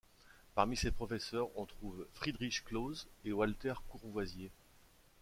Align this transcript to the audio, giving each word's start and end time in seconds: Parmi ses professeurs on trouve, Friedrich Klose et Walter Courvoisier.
Parmi 0.55 0.75
ses 0.75 0.89
professeurs 0.89 1.49
on 1.59 1.67
trouve, 1.67 2.07
Friedrich 2.15 2.63
Klose 2.65 3.05
et 3.23 3.31
Walter 3.33 3.75
Courvoisier. 3.87 4.49